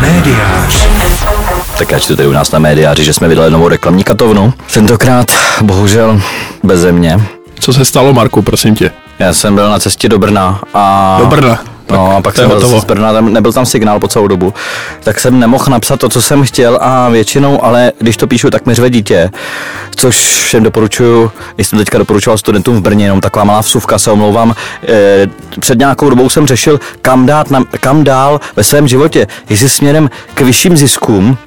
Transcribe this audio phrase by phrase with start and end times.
[0.00, 0.88] Médiář.
[1.78, 4.52] Tak já čtu tady u nás na médiáři, že jsme vydali novou reklamní katovnu.
[4.74, 5.26] Tentokrát,
[5.62, 6.20] bohužel,
[6.62, 7.20] bez země.
[7.60, 8.90] Co se stalo, Marku, prosím tě?
[9.18, 11.16] Já jsem byl na cestě do Brna a...
[11.20, 11.58] Do Brna.
[11.90, 12.80] No a pak to jsem hotovo.
[12.80, 14.54] z Brna, tam nebyl tam signál po celou dobu,
[15.04, 18.66] tak jsem nemohl napsat to, co jsem chtěl a většinou, ale když to píšu, tak
[18.66, 19.30] mi řve dítě,
[19.96, 24.54] což všem doporučuju, jsem teďka doporučoval studentům v Brně, jenom taková malá vsuvka, se omlouvám.
[24.88, 25.26] E,
[25.60, 30.10] před nějakou dobou jsem řešil, kam, dát na, kam dál ve svém životě, jestli směrem
[30.34, 31.38] k vyšším ziskům,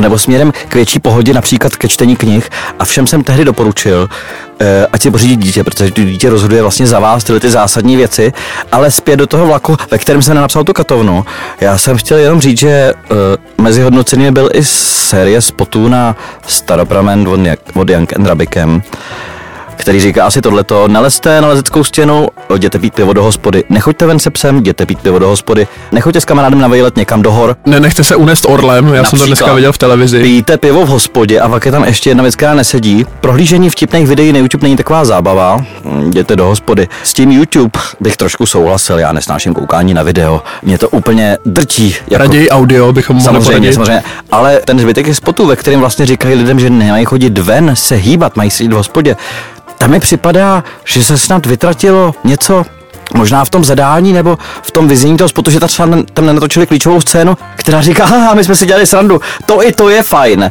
[0.00, 2.50] nebo směrem k větší pohodě, například ke čtení knih.
[2.78, 4.08] A všem jsem tehdy doporučil,
[4.60, 7.96] eh, ať si pořídí dítě, protože to dítě rozhoduje vlastně za vás tyhle ty zásadní
[7.96, 8.32] věci,
[8.72, 11.24] ale zpět do toho vlaku, ve kterém jsem nenapsal tu katovnu.
[11.60, 12.92] Já jsem chtěl jenom říct, že eh,
[13.62, 16.16] mezi hodnocenými byl i série spotů na
[16.46, 18.82] Staropramen od, Jak- od Jank and Rabikem
[19.80, 24.18] který říká asi tohleto, nelezte na lezeckou stěnu, jděte pít pivo do hospody, nechoďte ven
[24.18, 27.56] se psem, jděte pít pivo do hospody, nechoďte s kamarádem na vejlet někam do hor,
[27.66, 29.54] Nenechte se unést orlem, já jsem to dneska Například.
[29.54, 30.22] viděl v televizi.
[30.22, 33.06] Pijte pivo v hospodě a pak je tam ještě jedna věc, která nesedí.
[33.20, 35.56] Prohlížení vtipných videí na YouTube není taková zábava.
[35.84, 36.88] Hm, Jděte do hospody.
[37.02, 40.42] S tím YouTube bych trošku souhlasil, já nesnáším koukání na video.
[40.62, 41.94] Mě to úplně drtí.
[42.10, 42.22] Jako...
[42.24, 43.74] Raději audio bychom mohli Samozřejmě, poradit.
[43.74, 44.02] samozřejmě.
[44.30, 47.94] Ale ten zbytek je spotů, ve kterém vlastně říkají lidem, že nemají chodit ven, se
[47.94, 49.16] hýbat, mají sedět v hospodě.
[49.80, 52.64] Tam mi připadá, že se snad vytratilo něco
[53.14, 56.66] Možná v tom zadání nebo v tom vyznění toho spotu, že ta třeba tam nenatočili
[56.66, 60.42] klíčovou scénu, která říká, haha, my jsme si dělali srandu, to i to je fajn.
[60.44, 60.50] E,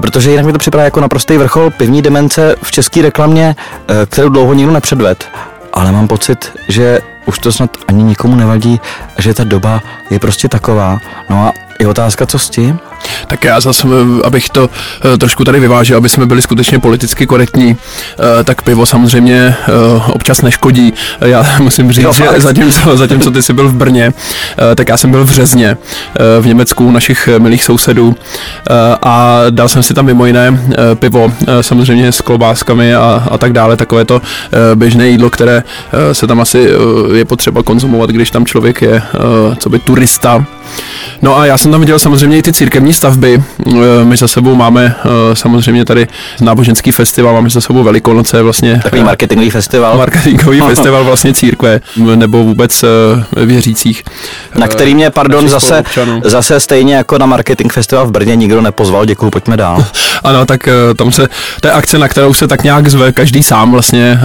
[0.00, 3.56] protože jinak mi to připadá jako naprostý vrchol pivní demence v české reklamě,
[3.88, 5.28] e, kterou dlouho nikdo nepředved.
[5.72, 8.80] Ale mám pocit, že už to snad ani nikomu nevadí,
[9.18, 10.98] že ta doba je prostě taková.
[11.30, 12.78] No a je otázka, co s tím?
[13.26, 13.88] Tak já zase,
[14.24, 14.70] abych to
[15.14, 17.76] eh, trošku tady vyvážil, aby jsme byli skutečně politicky korektní,
[18.40, 19.72] eh, tak pivo samozřejmě eh,
[20.12, 20.92] občas neškodí.
[21.20, 24.12] Já musím říct, Jo, že zatímco, zatímco ty jsi byl v Brně,
[24.74, 25.76] tak já jsem byl v Řezně,
[26.40, 28.16] v Německu u našich milých sousedů
[29.02, 30.60] a dal jsem si tam mimo jiné
[30.94, 34.22] pivo, samozřejmě s klobáskami a, a tak dále, takové to
[34.74, 35.62] běžné jídlo, které
[36.12, 36.68] se tam asi
[37.14, 39.02] je potřeba konzumovat, když tam člověk je,
[39.58, 40.46] co by turista.
[41.22, 43.42] No a já jsem tam viděl samozřejmě i ty církevní stavby.
[43.66, 46.06] Eh, My za sebou máme eh, samozřejmě tady
[46.40, 51.80] náboženský festival, máme za sebou Velikonoce, vlastně Takový marketingový festival, marketingový festival vlastně církve
[52.14, 54.02] nebo vůbec eh, věřících.
[54.58, 55.82] na který mě, pardon, zase,
[56.24, 59.84] zase stejně jako na marketing festival v Brně nikdo nepozval, děkuju, pojďme dál.
[60.24, 61.28] Ano, tak eh, tam se,
[61.60, 64.20] to je akce, na kterou se tak nějak zve každý sám vlastně,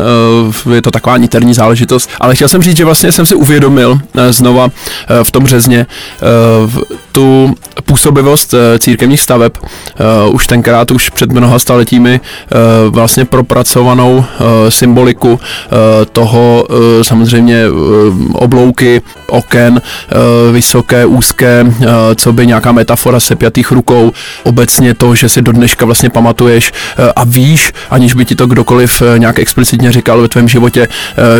[0.71, 3.99] eh, je to taková niterní záležitost, ale chtěl jsem říct, že vlastně jsem si uvědomil
[4.17, 6.25] eh, znova eh, v tom březně eh,
[6.65, 6.81] v-
[7.11, 12.55] tu působivost eh, církevních staveb, eh, už tenkrát, už před mnoha staletími eh,
[12.89, 14.25] vlastně propracovanou
[14.69, 15.39] symboliku
[16.13, 16.67] toho
[17.01, 17.63] samozřejmě
[18.33, 19.81] oblouky, oken,
[20.51, 21.65] vysoké, úzké,
[22.15, 24.11] co by nějaká metafora sepjatých rukou,
[24.43, 26.71] obecně to, že si do dneška vlastně pamatuješ
[27.15, 30.87] a víš, aniž by ti to kdokoliv nějak explicitně říkal ve tvém životě,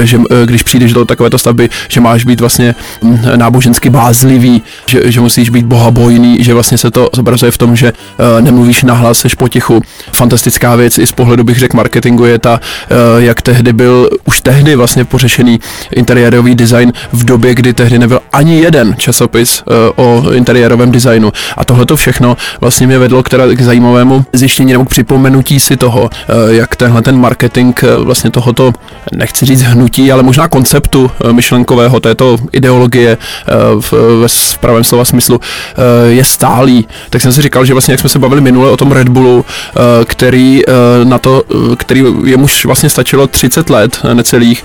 [0.04, 5.22] že když přijdeš do takovéto stavby, že máš být vlastně hm, nábožensky bázlivý, že, že
[5.22, 9.36] musíš být bohabojný, že vlastně se to zobrazuje v tom, že eh, nemluvíš nahlas, seš
[9.36, 9.82] potichu.
[10.14, 14.42] Fantastická věc i z pohledu bych řekl marketingu je ta, eh, jak tehdy byl už
[14.42, 15.60] tehdy vlastně pořešený
[15.96, 21.32] interiérový design v době, kdy tehdy nebyl ani jeden časopis eh, o interiérovém designu.
[21.58, 25.60] A tohle to všechno vlastně mě vedlo k, teda k zajímavému zjištění nebo k připomenutí
[25.60, 28.74] si toho, eh, jak tenhle ten marketing eh, vlastně tohoto,
[29.12, 33.94] nechci říct hnutí, ale možná konceptu eh, myšlenkového této ideologie eh, v,
[34.28, 36.88] v pravém slova smyslu eh, je stálý.
[37.10, 39.46] Tak jsem si říkal, že vlastně jak jsme se bavili minule o tom Red Bullu,
[39.46, 40.72] eh, který eh,
[41.06, 44.64] na to, eh, který jemuž vlastně stačilo 30 let necelých,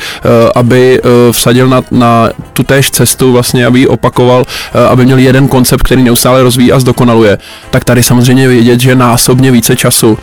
[0.54, 1.00] aby
[1.32, 4.44] vsadil na, na tu též cestu vlastně, aby ji opakoval,
[4.90, 7.38] aby měl jeden koncept, který neustále rozvíjí a zdokonaluje.
[7.70, 10.18] Tak tady samozřejmě je vidět, že násobně více času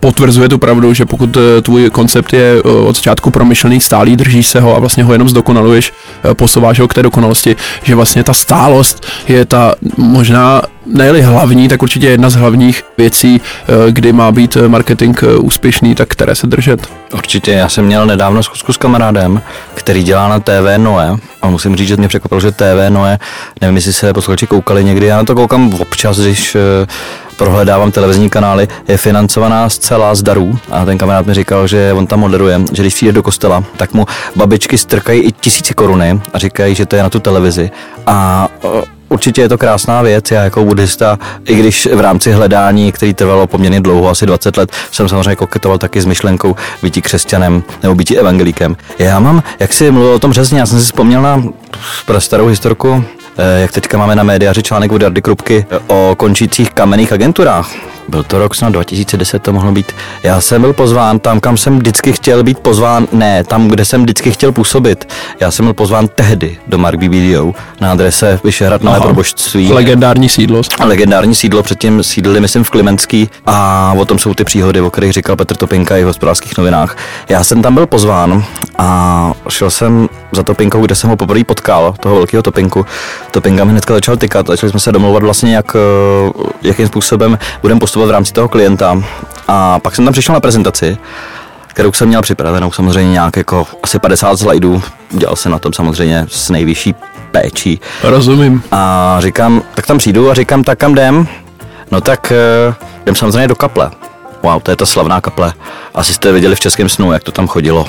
[0.00, 4.76] potvrzuje tu pravdu, že pokud tvůj koncept je od začátku promyšlený, stálý, držíš se ho
[4.76, 5.92] a vlastně ho jenom zdokonaluješ,
[6.32, 10.35] posouváš ho k té dokonalosti, že vlastně ta stálost je ta možná
[10.86, 15.36] ne hlavní, tak určitě jedna z hlavních věcí, eh, kdy má být eh, marketing eh,
[15.36, 16.86] úspěšný, tak které se držet.
[17.14, 19.42] Určitě, já jsem měl nedávno zkusku s kamarádem,
[19.74, 23.18] který dělá na TV Noe a musím říct, že mě překvapilo, že TV Noe,
[23.60, 26.56] nevím, jestli se posluchači koukali někdy, já na to koukám občas, když
[27.36, 32.06] prohledávám televizní kanály, je financovaná zcela z darů a ten kamarád mi říkal, že on
[32.06, 34.06] tam moderuje, že když přijde do kostela, tak mu
[34.36, 37.70] babičky strkají i tisíce koruny a říkají, že to je na tu televizi
[38.06, 38.48] a
[39.08, 40.30] určitě je to krásná věc.
[40.30, 44.72] Já jako buddhista, i když v rámci hledání, který trvalo poměrně dlouho, asi 20 let,
[44.92, 48.76] jsem samozřejmě koketoval taky s myšlenkou býti křesťanem nebo býti evangelíkem.
[48.98, 51.42] Já mám, jak si mluvil o tom řezně, já jsem si vzpomněl na
[52.18, 53.04] starou historku,
[53.38, 57.95] eh, jak teďka máme na médiáři článek od Jardy Krupky o končících kamenných agenturách.
[58.08, 59.92] Byl to rok snad 2010 to mohlo být.
[60.22, 64.02] Já jsem byl pozván tam, kam jsem vždycky chtěl být pozván, ne, tam, kde jsem
[64.02, 65.12] vždycky chtěl působit.
[65.40, 69.72] Já jsem byl pozván tehdy do Mark BBDO na adrese Vyšehrad Nové probožství.
[69.72, 70.62] Legendární sídlo.
[70.84, 75.12] Legendární sídlo, předtím sídlili, myslím, v Klimenský a o tom jsou ty příhody, o kterých
[75.12, 76.96] říkal Petr Topinka i v hospodářských novinách.
[77.28, 78.44] Já jsem tam byl pozván
[78.78, 82.86] a šel jsem za Topinkou, kde jsem ho poprvé potkal, toho velkého Topinku.
[83.30, 87.80] Topinka mi hnedka začal tykat, začali jsme se domlouvat vlastně, jak, eh, jakým způsobem budeme
[87.80, 89.02] postupovat v rámci toho klienta.
[89.48, 90.98] A pak jsem tam přišel na prezentaci,
[91.66, 94.82] kterou jsem měl připravenou samozřejmě nějak jako asi 50 slajdů.
[95.10, 96.94] Dělal jsem na tom samozřejmě s nejvyšší
[97.30, 97.80] péčí.
[98.02, 98.62] Rozumím.
[98.72, 101.28] A říkám, tak tam přijdu a říkám, tak kam jdem?
[101.90, 102.32] No tak
[102.68, 103.90] uh, jdem samozřejmě do kaple.
[104.42, 105.52] Wow, to je ta slavná kaple.
[105.94, 107.86] Asi jste viděli v českém snu, jak to tam chodilo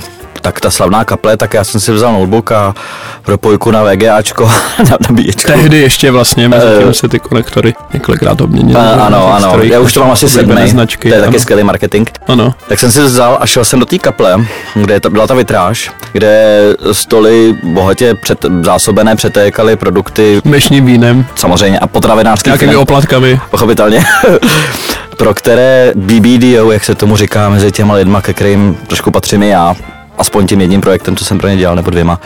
[0.48, 2.76] tak ta slavná kaple, tak já jsem si vzal notebook a
[3.24, 4.46] propojku na VGAčko
[4.90, 5.52] na nabíječku.
[5.52, 8.80] Tehdy ještě vlastně mezi tím se ty konektory několikrát obměnily.
[8.80, 11.32] Uh, ano, ano, já už to mám asi sedmý, značky, to je ano.
[11.32, 12.10] taky skvělý marketing.
[12.28, 12.54] Ano.
[12.68, 15.92] Tak jsem si vzal a šel jsem do té kaple, kde ta, byla ta vitráž,
[16.12, 16.62] kde
[16.92, 20.42] stoly bohatě před, zásobené přetékaly produkty.
[20.46, 21.26] Dnešním vínem.
[21.36, 22.52] Samozřejmě a potravinářskými.
[22.52, 23.40] Nějakými oplatkami.
[23.52, 24.06] Pochopitelně.
[25.18, 29.50] pro které BBDO, jak se tomu říká, mezi těma lidma, ke kterým trošku patřím i
[29.50, 29.76] já,
[30.18, 32.20] aspoň tím jedním projektem, co jsem pro ně dělal, nebo dvěma,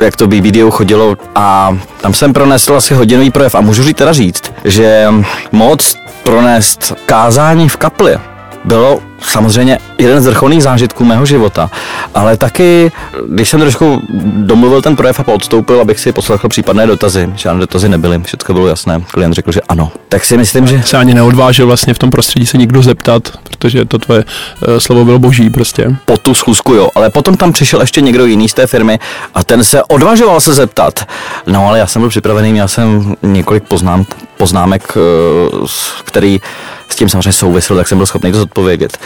[0.00, 1.16] jak to BBDO chodilo.
[1.34, 3.54] A tam jsem pronesl asi hodinový projev.
[3.54, 5.08] A můžu říct teda říct, že
[5.52, 8.18] moc pronést kázání v kapli
[8.64, 11.70] bylo samozřejmě jeden z vrcholných zážitků mého života,
[12.14, 12.92] ale taky,
[13.28, 17.88] když jsem trošku domluvil ten projev a odstoupil, abych si poslechl případné dotazy, žádné dotazy
[17.88, 19.92] nebyly, všechno bylo jasné, klient řekl, že ano.
[20.08, 20.82] Tak si myslím, že...
[20.82, 25.04] Se ani neodvážil vlastně v tom prostředí se nikdo zeptat, protože to tvoje uh, slovo
[25.04, 25.96] bylo boží prostě.
[26.04, 28.98] Po tu schůzku jo, ale potom tam přišel ještě někdo jiný z té firmy
[29.34, 31.04] a ten se odvažoval se zeptat.
[31.46, 34.06] No ale já jsem byl připravený, měl jsem několik poznám,
[34.36, 35.66] poznámek, uh,
[36.04, 36.40] který
[36.88, 38.98] s tím samozřejmě souvisel, tak jsem byl schopný to zodpovědět.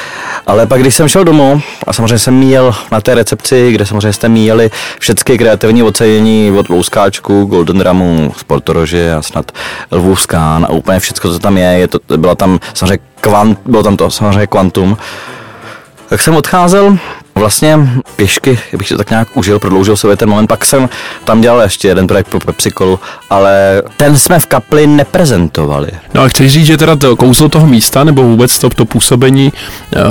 [0.46, 4.12] Ale pak, když jsem šel domů, a samozřejmě jsem míjel na té recepci, kde samozřejmě
[4.12, 9.52] jste míjeli všechny kreativní ocenění od Louskáčku, Golden Ramu, Sportorože a snad
[9.92, 13.96] Lvůvskán a úplně všechno, co tam je, je to, byla tam samozřejmě kvant, bylo tam
[13.96, 14.96] to samozřejmě kvantum.
[16.08, 16.98] Tak jsem odcházel
[17.38, 17.78] vlastně
[18.16, 20.46] pěšky, bych to tak nějak užil, prodloužil se ten moment.
[20.46, 20.88] Pak jsem
[21.24, 23.00] tam dělal ještě jeden projekt pro Pepsikolu,
[23.30, 25.90] ale ten jsme v kapli neprezentovali.
[26.14, 29.52] No a chceš říct, že teda to kouzlo toho místa nebo vůbec to, to působení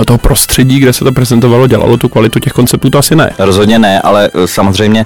[0.02, 3.32] eh, toho prostředí, kde se to prezentovalo, dělalo tu kvalitu těch konceptů, to asi ne.
[3.40, 5.06] Rozhodně ne, ale eh, samozřejmě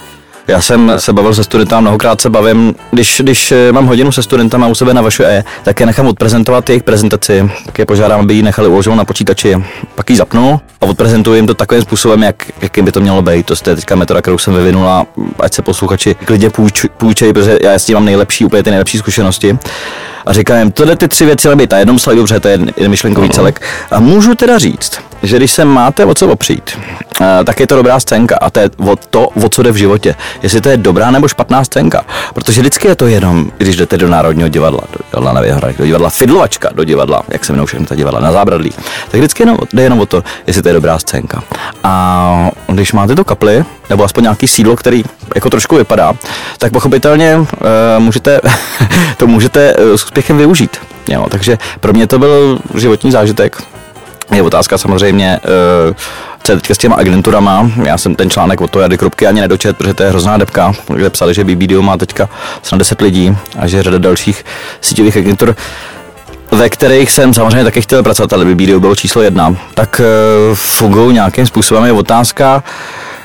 [0.52, 4.24] já jsem se bavil se studentama, mnohokrát se bavím, když, když eh, mám hodinu se
[4.24, 8.20] studentama u sebe na vaše E, tak je nechám odprezentovat jejich prezentaci, tak je požádám,
[8.20, 9.64] aby ji nechali uloženou na počítači,
[9.96, 13.46] pak ji zapnu a odprezentuji jim to takovým způsobem, jak, jakým by to mělo být.
[13.46, 15.06] To je teďka metoda, kterou jsem vyvinula,
[15.40, 18.98] ať se posluchači klidně půjč, půjčej, protože já s tím mám nejlepší, úplně ty nejlepší
[18.98, 19.58] zkušenosti.
[20.26, 23.30] A říkám jim, tohle ty tři věci na jednom slajdu, protože to je jeden myšlenkový
[23.30, 23.62] celek.
[23.92, 26.80] A můžu teda říct, že když se máte o co opřít,
[27.22, 29.76] eh, tak je to dobrá scénka a to je o to, o co jde v
[29.76, 30.16] životě.
[30.44, 32.06] Jestli to je dobrá nebo špatná scénka.
[32.34, 35.86] Protože vždycky je to jenom, když jdete do Národního divadla, do divadla na Věhrách, do
[35.86, 38.72] divadla Fidlovačka, do divadla, jak se jmenují všechny ta divadla, na zábradlí,
[39.12, 41.44] tak vždycky jenom, jde jenom o to, jestli to je dobrá scénka.
[41.84, 45.04] A když máte to kapli, nebo aspoň nějaký sídlo, který
[45.36, 46.14] jako trošku vypadá,
[46.58, 47.46] tak pochopitelně uh,
[48.00, 48.42] můžete,
[49.18, 50.78] to můžete uh, s úspěchem využít.
[51.08, 53.64] Jo, takže pro mě to byl životní zážitek.
[54.36, 55.40] Je otázka samozřejmě,
[55.90, 55.96] uh,
[56.44, 57.72] co je teďka s těma agenturama.
[57.84, 61.10] Já jsem ten článek od Jady Krupky ani nedočet, protože to je hrozná depka, kde
[61.10, 62.30] psali, že BBDO má teďka
[62.62, 64.46] snad 10 lidí a že řada dalších
[64.82, 65.56] síťových agentur
[66.52, 70.02] ve kterých jsem samozřejmě taky chtěl pracovat, ale BBDO bylo číslo jedna, tak
[70.50, 71.86] uh, fungují nějakým způsobem.
[71.86, 72.64] Je otázka,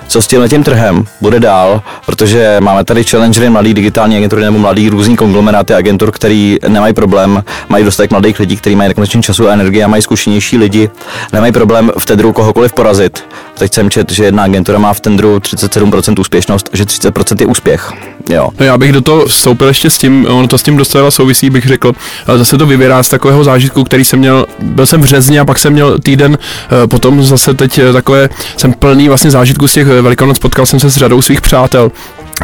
[0.08, 4.88] co s tím trhem bude dál, protože máme tady challengery, mladý digitální agentury nebo mladý
[4.88, 9.52] různý konglomeráty agentur, který nemají problém, mají dostatek mladých lidí, kteří mají nekonečný času a
[9.52, 10.90] energie a mají zkušenější lidi,
[11.32, 13.24] nemají problém v tendru kohokoliv porazit.
[13.58, 17.92] Teď jsem čet, že jedna agentura má v tendru 37% úspěšnost že 30% je úspěch.
[18.30, 18.48] Jo.
[18.60, 21.50] No já bych do toho vstoupil ještě s tím, ono to s tím docela souvisí,
[21.50, 21.92] bych řekl,
[22.36, 25.58] zase to vyvírá z takového zážitku, který jsem měl, byl jsem v Řezně a pak
[25.58, 26.38] jsem měl týden,
[26.84, 30.80] eh, potom zase teď eh, takové, jsem plný vlastně zážitku z těch Velikonoc, potkal jsem
[30.80, 31.90] se s řadou svých přátel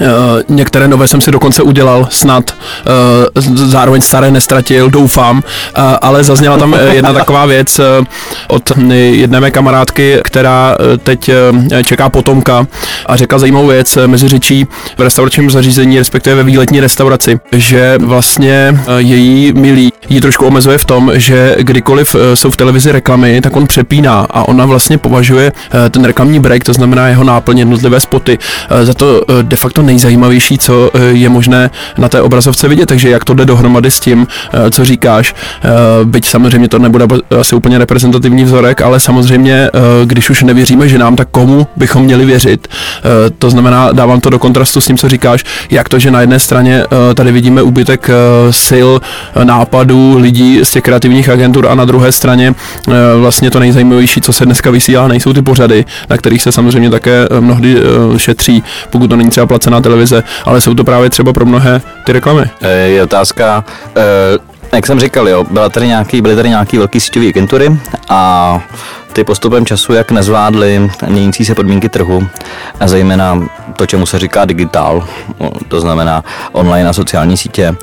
[0.00, 0.06] Uh,
[0.48, 2.54] některé nové jsem si dokonce udělal snad,
[3.36, 7.80] uh, zároveň staré nestratil, doufám, uh, ale zazněla tam jedna taková věc
[8.48, 11.30] od jedné mé kamarádky, která teď
[11.84, 12.66] čeká potomka
[13.06, 14.66] a řekla zajímavou věc mezi řečí
[14.98, 20.84] v restauračním zařízení, respektive ve výletní restauraci, že vlastně její milý ji trošku omezuje v
[20.84, 25.52] tom, že kdykoliv jsou v televizi reklamy, tak on přepíná a ona vlastně považuje
[25.90, 28.38] ten reklamní break, to znamená jeho náplň jednotlivé spoty,
[28.82, 33.24] za to de facto nejzajímavější, co eh, je možné na té obrazovce vidět, takže jak
[33.24, 35.68] to jde dohromady s tím, eh, co říkáš, eh,
[36.04, 37.06] byť samozřejmě to nebude
[37.40, 39.70] asi úplně reprezentativní vzorek, ale samozřejmě,
[40.04, 42.68] když už nevěříme že nám, tak komu bychom měli věřit.
[43.38, 46.38] To znamená, dávám to do kontrastu s tím, co říkáš, jak to, že na jedné
[46.38, 46.84] straně
[47.14, 48.10] tady vidíme úbytek
[48.66, 48.88] sil,
[49.44, 52.54] nápadů, lidí z těch kreativních agentur a na druhé straně
[53.18, 57.28] vlastně to nejzajímavější, co se dneska vysílá, nejsou ty pořady, na kterých se samozřejmě také
[57.40, 57.76] mnohdy
[58.16, 61.80] šetří, pokud to není třeba placené placená televize, ale jsou to právě třeba pro mnohé
[62.04, 62.44] ty reklamy.
[62.84, 63.64] Je otázka,
[64.72, 68.60] jak jsem říkal, jo, byla tady nějaký, byly tady nějaký velký síťové agentury a
[69.12, 72.26] ty postupem času jak nezvládly měnící se podmínky trhu
[72.80, 75.08] a zejména to, čemu se říká digitál,
[75.68, 77.74] to znamená online a sociální sítě,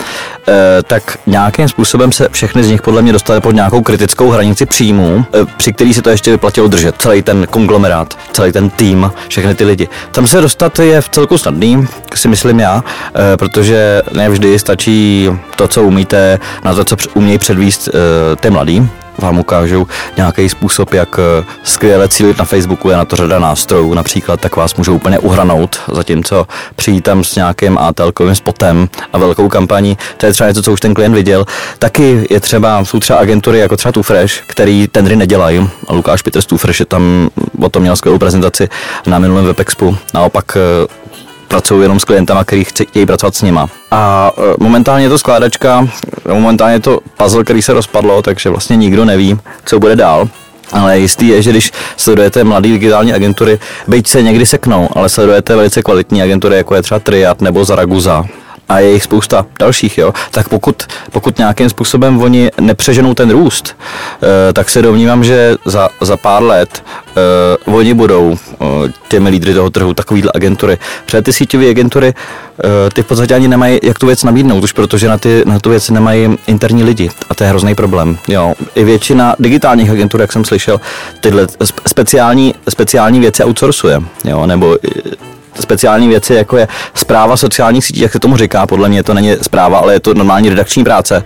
[0.48, 4.65] eh, tak nějakým způsobem se všechny z nich podle mě dostaly pod nějakou kritickou hranici
[4.65, 6.95] příjmů, eh, při který se to ještě vyplatilo držet.
[6.98, 9.88] Celý ten konglomerát, celý ten tým, všechny ty lidi.
[10.12, 15.67] Tam se dostat je v celku snadný, si myslím já, eh, protože nevždy stačí to,
[15.67, 17.89] co umíte, na to, co umějí předvíst
[18.39, 23.15] ty mladí, vám ukážu nějaký způsob, jak eh, skvěle cílit na Facebooku, je na to
[23.15, 28.89] řada nástrojů, například tak vás můžou úplně uhranout, zatímco přijít tam s nějakým atelkovým spotem
[29.13, 31.45] a velkou kampaní, to je třeba něco, co už ten klient viděl.
[31.79, 35.69] Taky je třeba, jsou třeba agentury jako třeba Tufresh, který tendry nedělají.
[35.89, 37.29] Lukáš Petr z je tam
[37.61, 38.69] o tom měl skvělou prezentaci
[39.07, 39.97] na minulém Webexpu.
[40.13, 40.88] Naopak eh,
[41.50, 43.70] pracují jenom s klientama, který chtějí pracovat s nima.
[43.91, 45.88] A e, momentálně je to skládačka,
[46.34, 50.29] momentálně je to puzzle, který se rozpadlo, takže vlastně nikdo neví, co bude dál.
[50.72, 55.56] Ale jistý je, že když sledujete mladé digitální agentury, byť se někdy seknou, ale sledujete
[55.56, 58.25] velice kvalitní agentury, jako je třeba Triad nebo Zaragoza,
[58.69, 63.77] a je jich spousta dalších, jo, tak pokud, pokud nějakým způsobem oni nepřeženou ten růst,
[64.49, 66.83] eh, tak se domnívám, že za, za pár let
[67.67, 68.38] uh, oni budou uh,
[69.07, 70.77] těmi lídry toho trhu, takovýhle agentury.
[71.05, 74.71] Protože ty síťové agentury, uh, ty v podstatě ani nemají, jak tu věc nabídnout, už
[74.71, 78.17] protože na, ty, na tu věc nemají interní lidi a to je hrozný problém.
[78.27, 78.53] Jo.
[78.75, 80.81] I většina digitálních agentur, jak jsem slyšel,
[81.21, 81.47] tyhle
[81.88, 84.77] speciální, speciální věci outsourcuje, jo, nebo
[85.60, 89.36] speciální věci, jako je zpráva sociálních sítí, jak se tomu říká, podle mě to není
[89.42, 91.24] zpráva, ale je to normální redakční práce,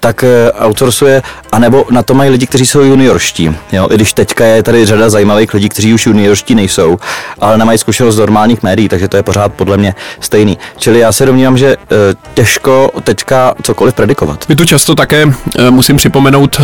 [0.00, 1.22] tak eh, outsourcuje,
[1.52, 3.56] anebo na to mají lidi, kteří jsou juniorští.
[3.72, 3.88] Jo?
[3.90, 6.98] I když teďka je tady řada zajímavých lidí, kteří už juniorští nejsou,
[7.38, 10.58] ale nemají zkušenost z normálních médií, takže to je pořád podle mě stejný.
[10.76, 11.86] Čili já se domnívám, že eh,
[12.34, 14.44] těžko teďka cokoliv predikovat.
[14.48, 15.26] My tu často také
[15.58, 16.60] eh, musím připomenout,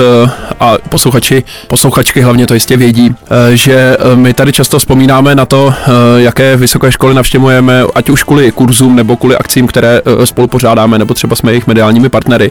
[0.61, 3.15] a posluchači, posluchačky hlavně to jistě vědí,
[3.55, 5.75] že my tady často vzpomínáme na to,
[6.17, 11.15] jaké vysoké školy navštěvujeme, ať už kvůli kurzům nebo kvůli akcím, které spolu pořádáme, nebo
[11.15, 12.51] třeba jsme jejich mediálními partnery.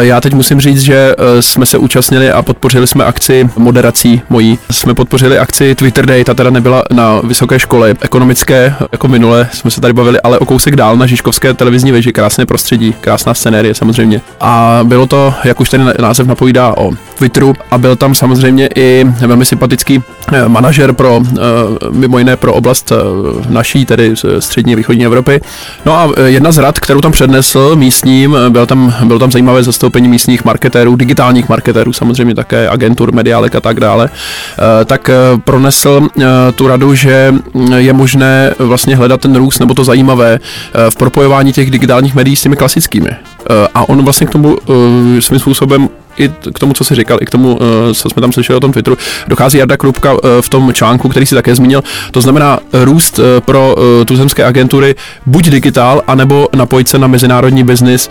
[0.00, 4.58] Já teď musím říct, že eh, jsme se účastnili a podpořili jsme akci moderací mojí.
[4.70, 9.70] Jsme podpořili akci Twitter Day, ta teda nebyla na vysoké škole ekonomické, jako minule jsme
[9.70, 13.74] se tady bavili, ale o kousek dál na Žižkovské televizní veži, krásné prostředí, krásná scenérie
[13.74, 14.20] samozřejmě.
[14.40, 19.04] A bylo to, jak už ten název napovídá o Twitteru a byl tam samozřejmě i
[19.26, 21.40] velmi sympatický eh, manažer pro, eh,
[21.90, 22.92] mimo jiné pro oblast
[23.48, 25.40] naší, tedy střední a východní Evropy.
[25.86, 30.08] No a jedna z rad, kterou tam přednesl místním, byl tam, byl tam zajímavé zastoupení
[30.08, 36.00] místních marketérů, digitálních marketérů, samozřejmě také agentur, mediálek a tak dále, eh, tak eh, pronesl
[36.02, 37.34] eh, tu radu, že
[37.76, 40.38] je možné vlastně hledat ten růst nebo to zajímavé
[40.90, 43.10] v propojování těch digitálních médií s těmi klasickými.
[43.74, 44.58] A on vlastně k tomu
[45.20, 45.88] svým způsobem
[46.20, 48.60] i k tomu, co jsi říkal, i k tomu, eh, co jsme tam slyšeli o
[48.60, 48.98] tom Twitteru,
[49.28, 51.82] dochází Jarda Krupka eh, v tom článku, který si také zmínil.
[52.10, 54.94] To znamená růst eh, pro tuzemské agentury
[55.26, 58.10] buď digitál, anebo napojit se na mezinárodní biznis,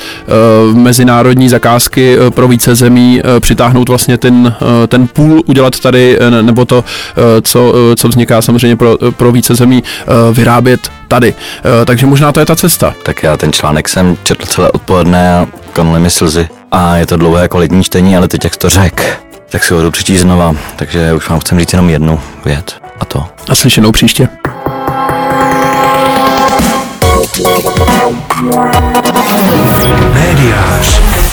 [0.74, 4.56] mezinárodní zakázky pro více zemí, přitáhnout vlastně ten,
[4.88, 6.84] ten půl, udělat tady, nebo to,
[7.42, 9.84] co, co vzniká samozřejmě pro, pro více zemí,
[10.32, 11.34] vyrábět tady.
[11.86, 12.94] Takže možná to je ta cesta.
[13.04, 16.57] Tak já ten článek jsem četl celé odpoledne a kanuly mi slzy.
[16.72, 19.92] A je to dlouhé kvalitní čtení, ale teď jak to řek, tak si ho jdu
[19.92, 20.56] přečíst znova.
[20.76, 22.66] Takže už vám chcem říct jenom jednu věc.
[23.00, 23.26] A to.
[23.50, 24.30] A slyšenou příště.
[30.14, 31.27] Médiář.